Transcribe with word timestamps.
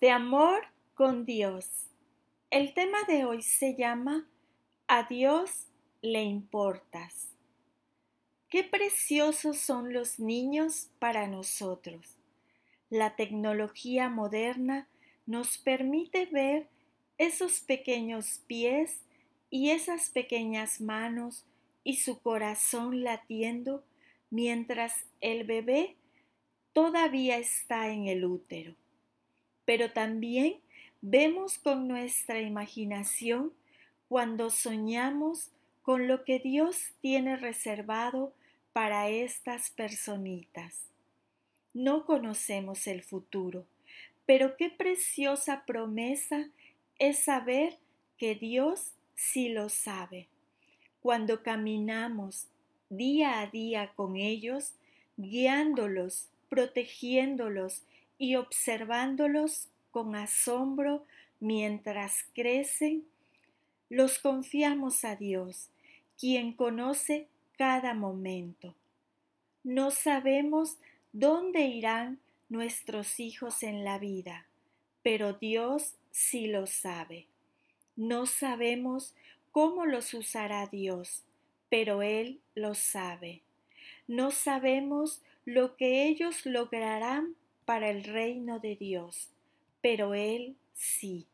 de 0.00 0.10
amor 0.10 0.66
con 0.94 1.24
Dios. 1.24 1.88
El 2.50 2.74
tema 2.74 2.98
de 3.08 3.24
hoy 3.24 3.40
se 3.42 3.74
llama 3.74 4.28
A 4.88 5.04
Dios 5.04 5.68
le 6.02 6.22
importas. 6.22 7.28
Qué 8.48 8.62
preciosos 8.62 9.58
son 9.58 9.94
los 9.94 10.20
niños 10.20 10.90
para 10.98 11.26
nosotros. 11.26 12.18
La 12.90 13.16
tecnología 13.16 14.08
moderna 14.10 14.86
nos 15.24 15.56
permite 15.56 16.26
ver 16.26 16.68
esos 17.16 17.60
pequeños 17.60 18.42
pies 18.46 19.00
y 19.48 19.70
esas 19.70 20.10
pequeñas 20.10 20.80
manos 20.80 21.44
y 21.84 21.96
su 21.96 22.20
corazón 22.20 23.02
latiendo 23.02 23.82
mientras 24.28 25.06
el 25.22 25.44
bebé 25.44 25.96
todavía 26.74 27.38
está 27.38 27.88
en 27.88 28.08
el 28.08 28.26
útero. 28.26 28.74
Pero 29.66 29.92
también 29.92 30.60
vemos 31.02 31.58
con 31.58 31.86
nuestra 31.86 32.40
imaginación 32.40 33.52
cuando 34.08 34.48
soñamos 34.48 35.50
con 35.82 36.08
lo 36.08 36.24
que 36.24 36.38
Dios 36.38 36.94
tiene 37.00 37.36
reservado 37.36 38.32
para 38.72 39.08
estas 39.08 39.70
personitas. 39.70 40.80
No 41.74 42.06
conocemos 42.06 42.86
el 42.86 43.02
futuro, 43.02 43.66
pero 44.24 44.56
qué 44.56 44.70
preciosa 44.70 45.64
promesa 45.66 46.48
es 46.98 47.18
saber 47.18 47.78
que 48.16 48.34
Dios 48.34 48.92
sí 49.14 49.50
lo 49.50 49.68
sabe. 49.68 50.28
Cuando 51.02 51.42
caminamos 51.42 52.48
día 52.90 53.40
a 53.40 53.46
día 53.46 53.92
con 53.94 54.16
ellos, 54.16 54.72
guiándolos, 55.16 56.28
protegiéndolos 56.48 57.82
y 58.18 58.36
observándolos 58.36 59.68
con 59.90 60.14
asombro 60.14 61.04
mientras 61.40 62.24
crecen, 62.34 63.04
los 63.88 64.18
confiamos 64.18 65.04
a 65.04 65.16
Dios, 65.16 65.70
quien 66.18 66.52
conoce 66.52 67.28
cada 67.56 67.94
momento. 67.94 68.74
No 69.62 69.90
sabemos 69.90 70.76
dónde 71.12 71.62
irán 71.62 72.18
nuestros 72.48 73.20
hijos 73.20 73.62
en 73.62 73.84
la 73.84 73.98
vida, 73.98 74.46
pero 75.02 75.34
Dios 75.34 75.94
sí 76.10 76.46
lo 76.46 76.66
sabe. 76.66 77.26
No 77.96 78.26
sabemos 78.26 79.14
cómo 79.52 79.86
los 79.86 80.14
usará 80.14 80.66
Dios, 80.66 81.22
pero 81.68 82.02
Él 82.02 82.40
lo 82.54 82.74
sabe. 82.74 83.42
No 84.06 84.30
sabemos 84.30 85.22
lo 85.44 85.76
que 85.76 86.06
ellos 86.06 86.44
lograrán 86.44 87.36
para 87.66 87.90
el 87.90 88.04
reino 88.04 88.58
de 88.60 88.76
Dios, 88.76 89.28
pero 89.82 90.14
Él 90.14 90.56
sí. 90.72 91.26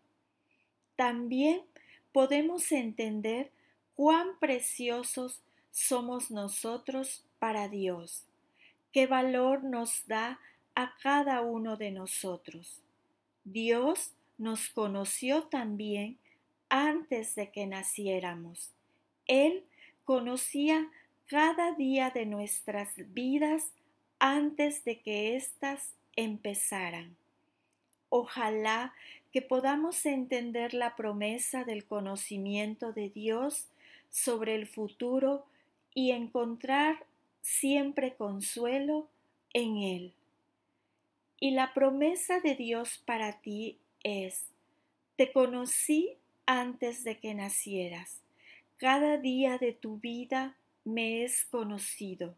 También 0.97 1.63
podemos 2.11 2.73
entender 2.73 3.53
cuán 3.95 4.39
preciosos 4.41 5.41
somos 5.71 6.31
nosotros 6.31 7.25
para 7.39 7.69
Dios, 7.69 8.25
qué 8.93 9.07
valor 9.07 9.63
nos 9.63 10.07
da 10.07 10.41
a 10.75 10.95
cada 11.03 11.43
uno 11.43 11.77
de 11.77 11.93
nosotros. 11.93 12.83
Dios 13.45 14.13
nos 14.39 14.69
conoció 14.71 15.45
también 15.45 16.19
antes 16.69 17.35
de 17.35 17.51
que 17.51 17.67
naciéramos. 17.67 18.73
Él 19.27 19.65
conocía 20.05 20.91
cada 21.27 21.73
día 21.73 22.11
de 22.11 22.27
nuestras 22.27 22.91
vidas 23.13 23.73
antes 24.19 24.85
de 24.85 25.01
que 25.01 25.37
éstas 25.37 25.95
empezaran. 26.17 27.17
Ojalá 28.09 28.95
que 29.33 29.43
podamos 29.43 30.05
entender 30.05 30.75
la 30.75 30.97
promesa 30.97 31.65
del 31.65 31.85
conocimiento 31.85 32.93
de 32.93 33.09
Dios 33.09 33.69
sobre 34.11 34.55
el 34.55 34.67
futuro 34.67 35.47
y 35.95 36.11
encontrar 36.11 37.07
siempre 37.41 38.15
consuelo 38.15 39.09
en 39.55 39.79
Él. 39.79 40.13
Y 41.41 41.53
la 41.53 41.73
promesa 41.73 42.41
de 42.41 42.55
Dios 42.55 43.03
para 43.05 43.41
ti 43.41 43.79
es, 44.05 44.45
te 45.17 45.33
conocí 45.33 46.17
antes 46.47 47.05
de 47.05 47.19
que 47.19 47.35
nacieras. 47.35 48.21
Cada 48.77 49.17
día 49.17 49.59
de 49.59 49.73
tu 49.73 49.99
vida 49.99 50.57
me 50.85 51.25
es 51.25 51.45
conocido. 51.45 52.35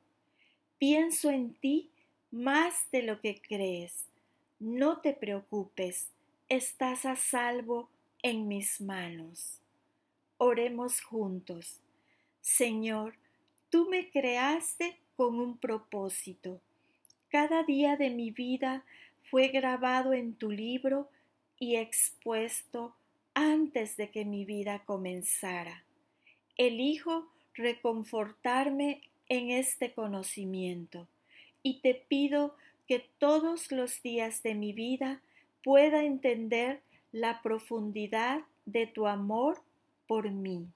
Pienso 0.79 1.31
en 1.31 1.55
ti 1.55 1.91
más 2.35 2.91
de 2.91 3.03
lo 3.03 3.21
que 3.21 3.41
crees. 3.41 4.07
No 4.59 5.01
te 5.01 5.13
preocupes, 5.13 6.09
estás 6.49 7.07
a 7.07 7.15
salvo 7.15 7.89
en 8.25 8.49
mis 8.49 8.81
manos. 8.81 9.61
Oremos 10.37 11.01
juntos. 11.01 11.79
Señor, 12.41 13.15
tú 13.71 13.89
me 13.89 14.11
creaste 14.11 14.99
con 15.17 15.39
un 15.39 15.59
propósito. 15.59 16.61
Cada 17.29 17.63
día 17.63 17.97
de 17.97 18.11
mi 18.11 18.33
vida 18.33 18.85
fue 19.31 19.49
grabado 19.49 20.13
en 20.13 20.35
tu 20.35 20.51
libro 20.51 21.09
y 21.61 21.77
expuesto 21.77 22.97
antes 23.35 23.97
de 23.97 24.11
que 24.11 24.25
mi 24.25 24.45
vida 24.45 24.83
comenzara. 24.85 25.85
Elijo 26.57 27.29
reconfortarme 27.55 29.03
en 29.29 29.51
este 29.51 29.95
conocimiento 29.95 31.07
y 31.65 31.81
te 31.81 31.95
pido 31.95 32.55
que 32.87 33.01
todos 33.19 33.73
los 33.73 34.01
días 34.03 34.45
de 34.45 34.55
mi 34.55 34.73
vida 34.73 35.21
pueda 35.65 36.05
entender 36.05 36.83
la 37.11 37.43
profundidad 37.43 38.43
de 38.67 38.87
tu 38.87 39.09
amor 39.09 39.63
por 40.07 40.31
mí. 40.31 40.69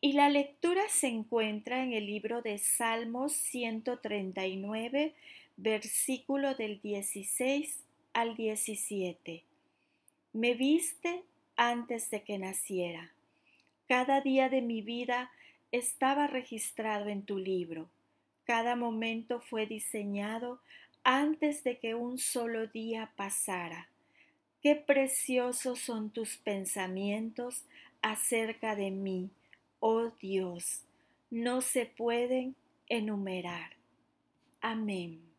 Y 0.00 0.12
la 0.12 0.28
lectura 0.28 0.82
se 0.90 1.08
encuentra 1.08 1.82
en 1.82 1.94
el 1.94 2.04
libro 2.04 2.42
de 2.42 2.58
Salmos 2.58 3.32
139, 3.32 5.14
versículo 5.56 6.54
del 6.54 6.78
16 6.80 7.78
al 8.12 8.36
17. 8.36 9.42
Me 10.34 10.52
viste 10.52 11.22
antes 11.56 12.10
de 12.10 12.22
que 12.22 12.38
naciera. 12.38 13.12
Cada 13.88 14.20
día 14.20 14.50
de 14.50 14.60
mi 14.60 14.82
vida 14.82 15.30
estaba 15.72 16.26
registrado 16.26 17.08
en 17.08 17.22
tu 17.22 17.38
libro. 17.38 17.88
Cada 18.44 18.76
momento 18.76 19.40
fue 19.40 19.66
diseñado 19.66 20.60
antes 21.02 21.64
de 21.64 21.78
que 21.78 21.94
un 21.94 22.18
solo 22.18 22.66
día 22.66 23.12
pasara. 23.16 23.88
Qué 24.62 24.74
preciosos 24.76 25.80
son 25.80 26.10
tus 26.10 26.36
pensamientos 26.36 27.64
acerca 28.00 28.76
de 28.76 28.90
mí, 28.90 29.30
oh 29.80 30.10
Dios. 30.20 30.84
No 31.30 31.60
se 31.60 31.86
pueden 31.86 32.54
enumerar. 32.88 33.72
Amén. 34.60 35.33